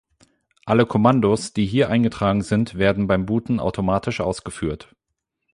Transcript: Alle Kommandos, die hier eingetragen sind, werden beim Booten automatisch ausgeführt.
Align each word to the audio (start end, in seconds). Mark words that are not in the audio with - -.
Alle 0.65 0.87
Kommandos, 0.87 1.53
die 1.53 1.67
hier 1.67 1.89
eingetragen 1.89 2.41
sind, 2.41 2.73
werden 2.79 3.05
beim 3.05 3.27
Booten 3.27 3.59
automatisch 3.59 4.19
ausgeführt. 4.19 4.95